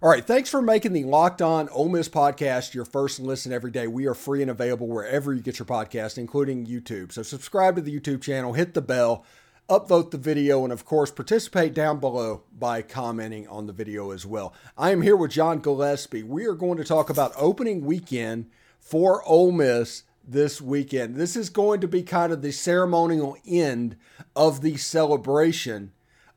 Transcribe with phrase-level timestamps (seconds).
[0.00, 3.72] All right, thanks for making the Locked On Ole Miss podcast your first listen every
[3.72, 3.88] day.
[3.88, 7.10] We are free and available wherever you get your podcast, including YouTube.
[7.10, 9.24] So subscribe to the YouTube channel, hit the bell,
[9.68, 14.24] upvote the video, and of course, participate down below by commenting on the video as
[14.24, 14.54] well.
[14.76, 16.22] I am here with John Gillespie.
[16.22, 21.16] We are going to talk about opening weekend for Ole Miss this weekend.
[21.16, 23.96] This is going to be kind of the ceremonial end
[24.36, 25.90] of the celebration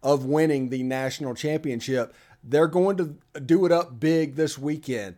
[0.03, 2.11] of winning the national championship.
[2.43, 5.15] They're going to do it up big this weekend.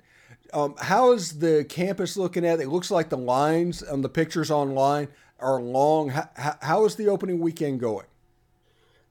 [0.53, 2.63] Um, how is the campus looking at it?
[2.63, 5.07] It looks like the lines on the pictures online
[5.39, 6.09] are long.
[6.09, 6.29] how,
[6.61, 8.05] how is the opening weekend going?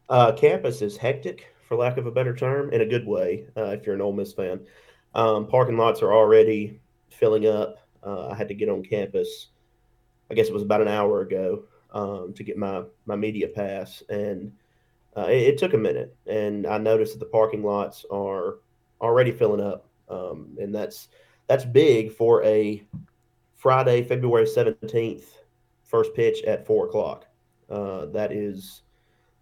[0.08, 3.46] Uh, campus is hectic, for lack of a better term, in a good way.
[3.56, 4.60] Uh, if you're an Ole Miss fan,
[5.14, 7.78] um, parking lots are already filling up.
[8.04, 9.48] Uh, I had to get on campus.
[10.30, 14.02] I guess it was about an hour ago um, to get my my media pass,
[14.08, 14.52] and
[15.16, 18.58] uh, it, it, took a minute, and I noticed that the parking lots are
[19.00, 21.08] already filling up, um, and that's
[21.48, 22.82] that's big for a
[23.56, 25.38] Friday, February seventeenth,
[25.82, 27.26] first pitch at four o'clock.
[27.68, 28.82] Uh, that is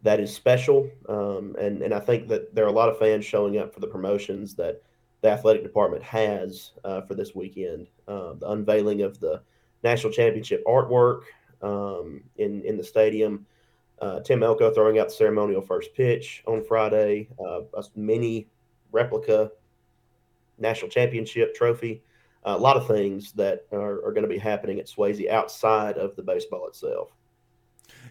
[0.03, 3.25] that is special, um, and and I think that there are a lot of fans
[3.25, 4.83] showing up for the promotions that
[5.20, 7.89] the athletic department has uh, for this weekend.
[8.09, 9.42] Uh, the unveiling of the
[9.84, 11.22] national championship artwork
[11.62, 13.47] um, in in the stadium
[14.01, 18.48] uh, Tim Elko throwing out the ceremonial first pitch on Friday, uh, a mini
[18.93, 19.51] replica
[20.59, 22.03] national championship trophy,
[22.47, 25.98] uh, a lot of things that are, are going to be happening at Swayze outside
[25.98, 27.11] of the baseball itself.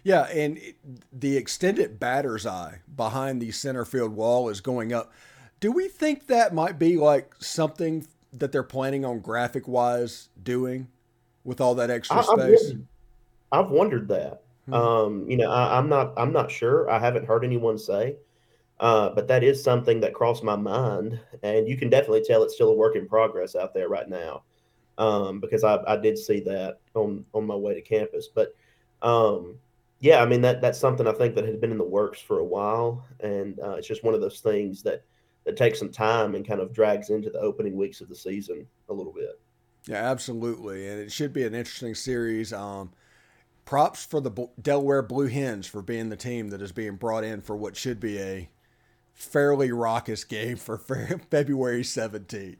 [0.04, 0.76] Yeah, and it,
[1.12, 5.12] the extended batter's eye behind the center field wall is going up.
[5.58, 10.88] Do we think that might be like something that they're planning on graphic wise doing
[11.44, 12.30] with all that extra I, space?
[12.32, 12.86] I've wondered,
[13.52, 14.42] I've wondered that.
[14.70, 14.74] Hmm.
[14.74, 16.88] Um, you know, I, am not I'm not sure.
[16.90, 18.16] I haven't heard anyone say,
[18.78, 22.54] uh, but that is something that crossed my mind, and you can definitely tell it's
[22.54, 24.44] still a work in progress out there right now,
[24.98, 28.28] um, because I, I did see that on on my way to campus.
[28.32, 28.54] But
[29.02, 29.56] um,
[29.98, 32.38] yeah, I mean that that's something I think that has been in the works for
[32.38, 35.04] a while, and uh, it's just one of those things that
[35.44, 38.66] that takes some time and kind of drags into the opening weeks of the season
[38.88, 39.40] a little bit.
[39.86, 42.52] Yeah, absolutely, and it should be an interesting series.
[42.52, 42.92] Um,
[43.70, 47.40] props for the Delaware Blue Hens for being the team that is being brought in
[47.40, 48.50] for what should be a
[49.14, 50.76] fairly raucous game for
[51.30, 52.56] February 17th.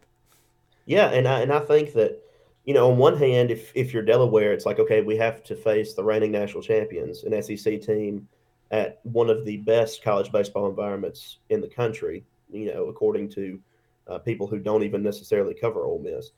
[0.87, 2.22] Yeah, and I, and I think that
[2.65, 5.56] you know, on one hand, if if you're Delaware, it's like okay, we have to
[5.56, 8.28] face the reigning national champions, an SEC team
[8.71, 12.25] at one of the best college baseball environments in the country.
[12.53, 13.59] You know, according to
[14.06, 16.31] uh, people who don't even necessarily cover Ole Miss.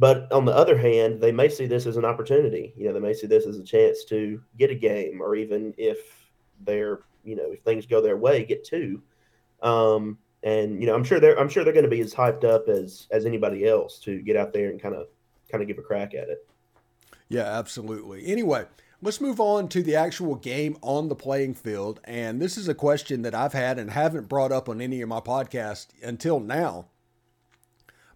[0.00, 2.72] But on the other hand, they may see this as an opportunity.
[2.74, 5.74] You know, they may see this as a chance to get a game, or even
[5.76, 5.98] if
[6.62, 9.02] they're, you know, if things go their way, get two.
[9.62, 12.44] Um, and you know, I'm sure they're, I'm sure they're going to be as hyped
[12.44, 15.08] up as as anybody else to get out there and kind of,
[15.52, 16.48] kind of give a crack at it.
[17.28, 18.26] Yeah, absolutely.
[18.26, 18.64] Anyway,
[19.02, 22.00] let's move on to the actual game on the playing field.
[22.04, 25.10] And this is a question that I've had and haven't brought up on any of
[25.10, 26.86] my podcasts until now.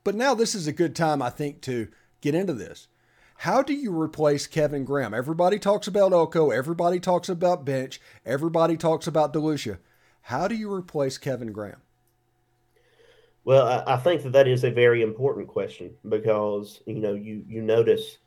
[0.04, 1.88] But now this is a good time, I think, to
[2.20, 2.88] get into this.
[3.38, 5.12] How do you replace Kevin Graham?
[5.12, 9.78] Everybody talks about Elko, everybody talks about Bench, everybody talks about DeLucia.
[10.22, 11.82] How do you replace Kevin Graham?
[13.44, 17.60] Well, I think that that is a very important question because you know you you
[17.60, 18.18] notice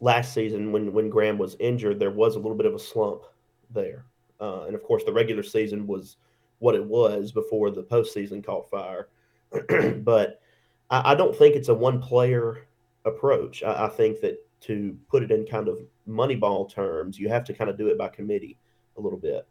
[0.00, 3.22] last season when when Graham was injured, there was a little bit of a slump
[3.70, 4.06] there,
[4.40, 6.16] uh, and of course the regular season was
[6.58, 9.08] what it was before the postseason caught fire.
[9.98, 10.40] but
[10.90, 12.66] I, I don't think it's a one player
[13.04, 13.62] approach.
[13.62, 15.78] I, I, think that to put it in kind of
[16.08, 18.58] moneyball terms, you have to kind of do it by committee
[18.96, 19.46] a little bit.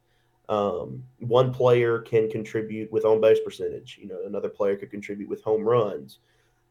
[0.50, 4.00] Um, one player can contribute with on base percentage.
[4.02, 6.20] You know, another player could contribute with home runs.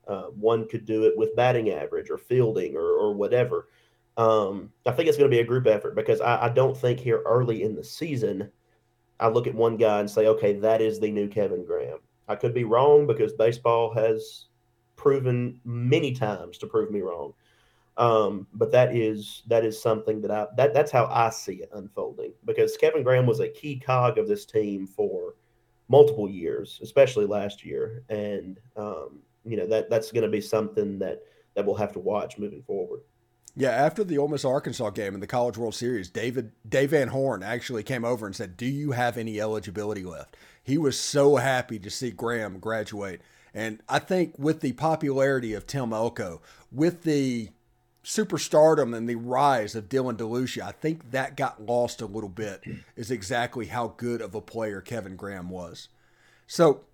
[0.06, 3.68] Uh, one could do it with batting average or fielding or, or whatever.
[4.16, 6.98] Um, I think it's going to be a group effort because I, I, don't think
[6.98, 8.50] here early in the season,
[9.20, 11.98] I look at one guy and say, okay, that is the new Kevin Graham.
[12.26, 14.46] I could be wrong because baseball has
[14.98, 17.32] proven many times to prove me wrong.
[17.96, 21.70] Um, but that is that is something that I that that's how I see it
[21.72, 25.34] unfolding because Kevin Graham was a key cog of this team for
[25.88, 30.98] multiple years, especially last year, and um, you know that that's going to be something
[31.00, 31.22] that
[31.54, 33.00] that we'll have to watch moving forward.
[33.56, 37.08] Yeah, after the Ole Miss Arkansas game in the College World Series, David Dave Van
[37.08, 41.34] Horn actually came over and said, "Do you have any eligibility left?" He was so
[41.34, 43.22] happy to see Graham graduate
[43.54, 46.40] and I think with the popularity of Tim Elko,
[46.70, 47.50] with the
[48.04, 52.62] superstardom and the rise of Dylan DeLucia, I think that got lost a little bit,
[52.96, 55.88] is exactly how good of a player Kevin Graham was.
[56.46, 56.84] So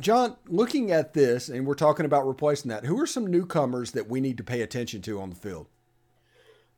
[0.00, 4.08] John, looking at this, and we're talking about replacing that, who are some newcomers that
[4.08, 5.66] we need to pay attention to on the field?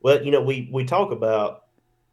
[0.01, 1.67] Well, you know, we we talk about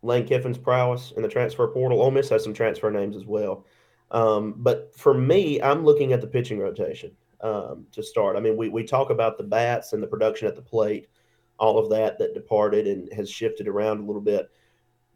[0.04, 2.02] Lane Kiffin's prowess in the transfer portal.
[2.02, 3.66] Ole Miss has some transfer names as well.
[4.12, 7.12] Um, but for me, I'm looking at the pitching rotation
[7.42, 8.36] um, to start.
[8.36, 11.10] I mean, we, we talk about the bats and the production at the plate,
[11.58, 14.50] all of that that departed and has shifted around a little bit.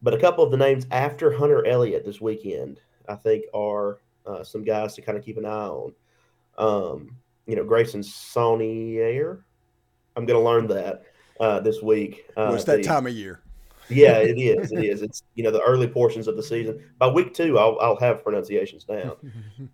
[0.02, 4.44] But a couple of the names after Hunter Elliott this weekend, I think, are uh,
[4.44, 5.94] some guys to kind of keep an eye on.
[6.58, 7.18] Um,
[7.48, 9.44] you know, Grayson Saunier.
[10.16, 11.04] I'm going to learn that
[11.40, 12.26] uh, this week.
[12.38, 13.42] Uh, well, it's that the, time of year.
[13.90, 14.72] Yeah, it is.
[14.72, 15.02] It is.
[15.02, 16.84] It's you know the early portions of the season.
[16.98, 19.16] By week two, I'll I'll have pronunciations down.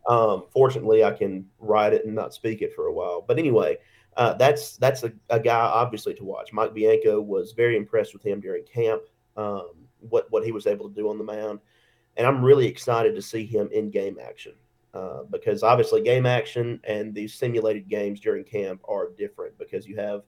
[0.08, 3.24] Um, fortunately, I can write it and not speak it for a while.
[3.28, 3.78] But anyway,
[4.18, 6.52] uh, that's that's a, a, guy obviously to watch.
[6.52, 9.04] Mike Bianco was very impressed with him during camp.
[9.38, 9.70] Um,
[10.00, 11.60] what what he was able to do on the mound,
[12.18, 14.54] and I'm really excited to see him in game action.
[14.92, 19.96] Uh, because obviously game action and these simulated games during camp are different because you
[19.96, 20.24] have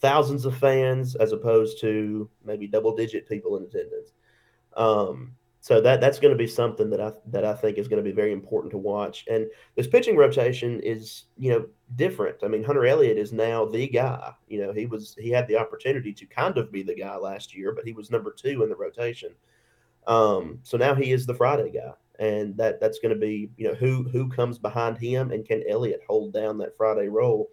[0.00, 4.12] thousands of fans as opposed to maybe double digit people in attendance.
[4.76, 5.32] Um,
[5.66, 8.08] so that that's going to be something that I that I think is going to
[8.08, 9.24] be very important to watch.
[9.28, 11.66] And this pitching rotation is you know
[11.96, 12.36] different.
[12.44, 14.32] I mean, Hunter Elliott is now the guy.
[14.46, 17.52] You know, he was he had the opportunity to kind of be the guy last
[17.52, 19.30] year, but he was number two in the rotation.
[20.06, 21.94] Um, so now he is the Friday guy,
[22.24, 25.64] and that that's going to be you know who who comes behind him, and can
[25.68, 27.50] Elliott hold down that Friday role?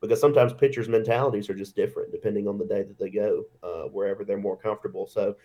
[0.00, 3.84] Because sometimes pitchers' mentalities are just different depending on the day that they go, uh,
[3.88, 5.06] wherever they're more comfortable.
[5.06, 5.36] So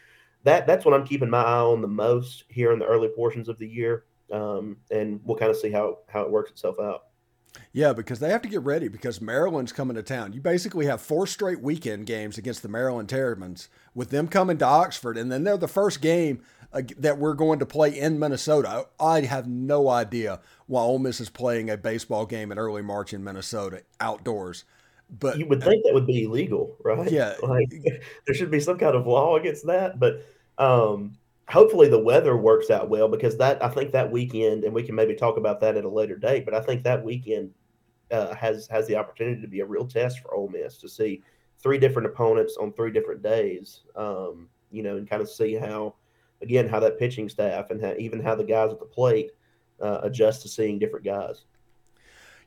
[0.44, 3.50] that that's what I'm keeping my eye on the most here in the early portions
[3.50, 7.06] of the year, um, and we'll kind of see how how it works itself out.
[7.72, 10.34] Yeah, because they have to get ready because Maryland's coming to town.
[10.34, 14.66] You basically have four straight weekend games against the Maryland Terrapins with them coming to
[14.66, 16.42] Oxford, and then they're the first game
[16.76, 18.88] uh, that we're going to play in Minnesota.
[19.00, 23.14] I have no idea why Ole Miss is playing a baseball game in early March
[23.14, 24.66] in Minnesota outdoors.
[25.10, 27.10] But you would think that would be illegal, right?
[27.10, 27.70] Yeah, like
[28.26, 30.00] there should be some kind of law against that.
[30.00, 30.26] But
[30.58, 31.18] um,
[31.48, 34.96] hopefully the weather works out well because that I think that weekend, and we can
[34.96, 36.44] maybe talk about that at a later date.
[36.44, 37.54] But I think that weekend
[38.12, 41.22] uh, has has the opportunity to be a real test for Ole Miss to see
[41.60, 43.82] three different opponents on three different days.
[43.96, 45.96] Um, you know, and kind of see how
[46.42, 49.32] again how that pitching staff and how, even how the guys at the plate
[49.82, 51.44] uh, adjust to seeing different guys.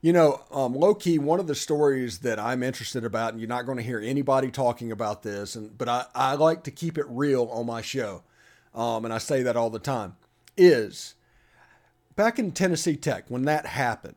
[0.00, 3.48] You know, um, low key, one of the stories that I'm interested about, and you're
[3.48, 6.98] not going to hear anybody talking about this, and but I, I like to keep
[6.98, 8.22] it real on my show,
[8.74, 10.16] um, and I say that all the time,
[10.56, 11.14] is
[12.14, 14.14] back in Tennessee Tech when that happened,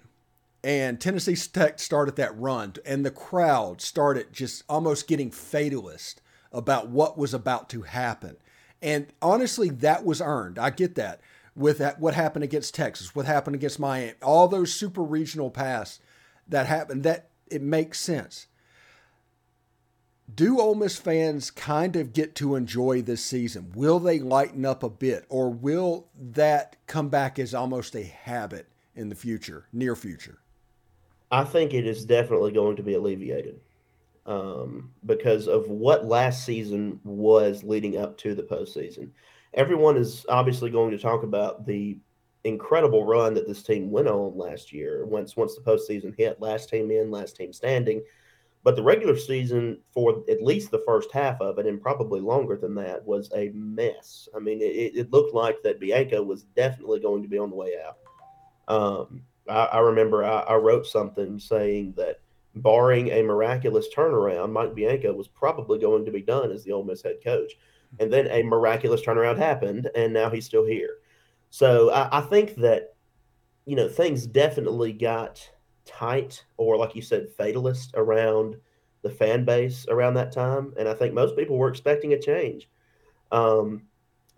[0.63, 6.21] and Tennessee Tech started that run, and the crowd started just almost getting fatalist
[6.51, 8.37] about what was about to happen.
[8.81, 10.57] And honestly, that was earned.
[10.57, 11.21] I get that
[11.55, 15.99] with that, what happened against Texas, what happened against Miami, all those super regional pass
[16.47, 18.47] that happened, that it makes sense.
[20.33, 23.73] Do Ole Miss fans kind of get to enjoy this season?
[23.75, 28.67] Will they lighten up a bit, or will that come back as almost a habit
[28.95, 30.39] in the future, near future?
[31.31, 33.59] I think it is definitely going to be alleviated
[34.25, 39.09] um, because of what last season was leading up to the postseason
[39.53, 41.97] everyone is obviously going to talk about the
[42.43, 45.05] incredible run that this team went on last year.
[45.05, 48.01] Once once the postseason hit, last team in, last team standing.
[48.63, 52.55] But the regular season, for at least the first half of it, and probably longer
[52.55, 54.29] than that, was a mess.
[54.35, 57.55] I mean, it, it looked like that Bianco was definitely going to be on the
[57.55, 57.97] way out.
[58.67, 62.19] Um, I, I, remember I, I wrote something saying that,
[62.55, 66.83] barring a miraculous turnaround, Mike Bianco was probably going to be done as the Ole
[66.83, 67.53] Miss head coach.
[67.99, 70.97] And then a miraculous turnaround happened, and now he's still here.
[71.49, 72.95] So I, I think that,
[73.65, 75.41] you know, things definitely got
[75.85, 78.55] tight or, like you said, fatalist around
[79.01, 80.73] the fan base around that time.
[80.77, 82.69] And I think most people were expecting a change.
[83.31, 83.83] Um,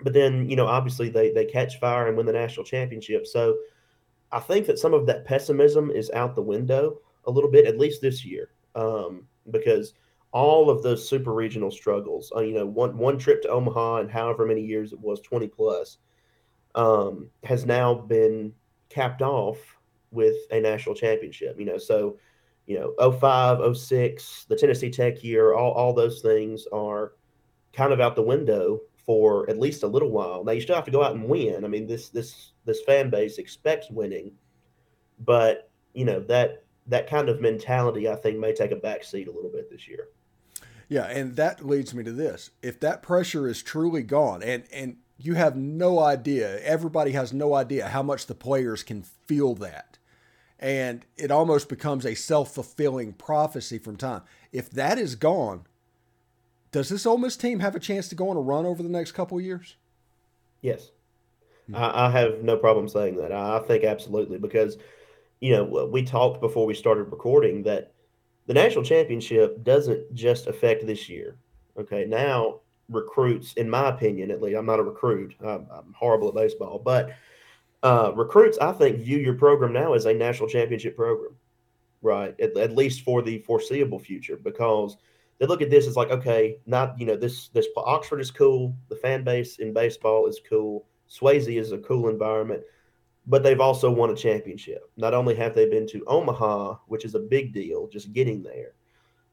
[0.01, 3.27] but then, you know, obviously they, they catch fire and win the national championship.
[3.27, 3.57] So
[4.31, 7.79] I think that some of that pessimism is out the window a little bit, at
[7.79, 9.93] least this year, um, because
[10.31, 12.31] all of those super regional struggles.
[12.35, 15.47] Uh, you know, one one trip to Omaha and however many years it was, twenty
[15.47, 15.97] plus,
[16.75, 18.53] um, has now been
[18.89, 19.57] capped off
[20.11, 21.59] with a national championship.
[21.59, 22.17] You know, so
[22.65, 27.13] you know, 05, 06, the Tennessee Tech year, all, all those things are
[27.73, 30.43] kind of out the window for at least a little while.
[30.43, 31.65] Now you still have to go out and win.
[31.65, 34.31] I mean, this this this fan base expects winning,
[35.19, 39.31] but you know that that kind of mentality I think may take a backseat a
[39.31, 40.09] little bit this year.
[40.89, 42.51] Yeah, and that leads me to this.
[42.61, 47.53] If that pressure is truly gone and and you have no idea, everybody has no
[47.53, 49.97] idea how much the players can feel that.
[50.59, 54.21] and it almost becomes a self fulfilling prophecy from time.
[54.51, 55.65] If that is gone,
[56.71, 58.89] does this Ole Miss team have a chance to go on a run over the
[58.89, 59.75] next couple years?
[60.61, 60.91] Yes,
[61.69, 61.75] mm-hmm.
[61.75, 63.31] I, I, have no problem saying that.
[63.31, 64.77] I, I think absolutely because
[65.43, 67.91] you know we talked before we started recording that
[68.47, 71.35] the national championship doesn't just affect this year.
[71.77, 75.35] Okay, now recruits, in my opinion, at least, I'm not a recruit.
[75.41, 77.11] I'm, I'm horrible at baseball, but
[77.81, 81.35] uh, recruits, I think, view your program now as a national championship program,
[82.01, 82.33] right?
[82.39, 84.95] At, at, least for the foreseeable future, because
[85.39, 88.73] they look at this as like, okay, not you know this this Oxford is cool,
[88.87, 92.63] the fan base in baseball is cool, Swayze is a cool environment,
[93.27, 94.89] but they've also won a championship.
[94.97, 98.73] Not only have they been to Omaha, which is a big deal, just getting there,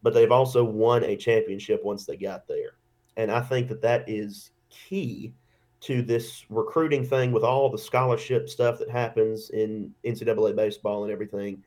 [0.03, 2.77] but they've also won a championship once they got there.
[3.17, 5.35] And I think that that is key
[5.81, 11.13] to this recruiting thing with all the scholarship stuff that happens in NCAA baseball and
[11.13, 11.63] everything,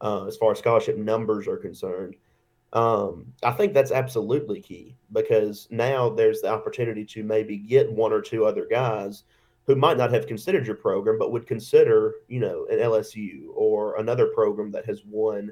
[0.00, 2.16] uh, as far as scholarship numbers are concerned.
[2.72, 8.12] Um, I think that's absolutely key because now there's the opportunity to maybe get one
[8.12, 9.24] or two other guys
[9.66, 13.96] who might not have considered your program, but would consider, you know, an LSU or
[13.98, 15.50] another program that has won,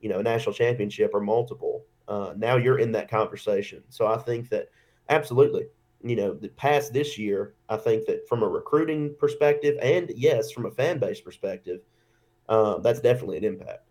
[0.00, 1.84] you know, a national championship or multiple.
[2.08, 3.82] Uh, now you're in that conversation.
[3.90, 4.68] So I think that
[5.10, 5.66] absolutely,
[6.02, 10.50] you know, the past this year, I think that from a recruiting perspective and yes,
[10.50, 11.80] from a fan base perspective,
[12.48, 13.84] uh, that's definitely an impact.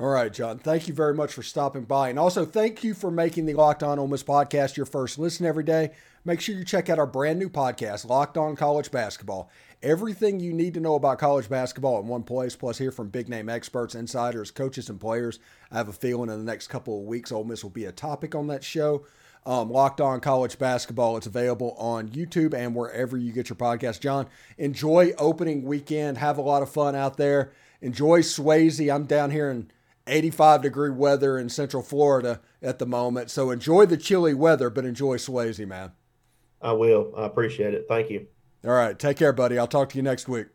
[0.00, 0.58] All right, John.
[0.60, 2.08] Thank you very much for stopping by.
[2.08, 5.44] And also, thank you for making the Locked On Ole Miss podcast your first listen
[5.44, 5.90] every day.
[6.24, 9.50] Make sure you check out our brand new podcast, Locked On College Basketball.
[9.82, 13.28] Everything you need to know about college basketball in one place, plus hear from big
[13.28, 15.40] name experts, insiders, coaches, and players.
[15.72, 17.92] I have a feeling in the next couple of weeks, Ole Miss will be a
[17.92, 19.04] topic on that show.
[19.46, 21.16] Um, Locked On College Basketball.
[21.16, 23.98] It's available on YouTube and wherever you get your podcast.
[23.98, 24.28] John,
[24.58, 26.18] enjoy opening weekend.
[26.18, 27.52] Have a lot of fun out there.
[27.80, 28.92] Enjoy Swayze.
[28.94, 29.70] I'm down here in
[30.08, 33.30] 85 degree weather in Central Florida at the moment.
[33.30, 35.92] So enjoy the chilly weather, but enjoy Swayze, man.
[36.60, 37.12] I will.
[37.16, 37.86] I appreciate it.
[37.88, 38.26] Thank you.
[38.64, 38.98] All right.
[38.98, 39.58] Take care, buddy.
[39.58, 40.46] I'll talk to you next week.